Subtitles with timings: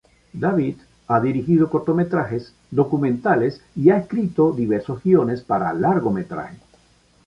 [0.33, 0.77] David
[1.07, 6.57] ha dirigido cortometrajes, documentales y ha escrito diversos guiones para largometraje.